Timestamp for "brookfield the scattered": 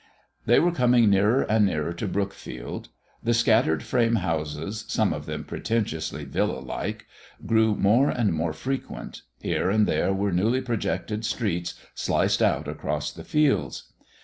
2.07-3.83